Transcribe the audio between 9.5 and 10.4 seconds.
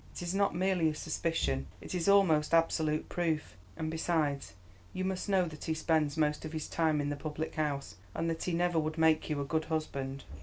husband."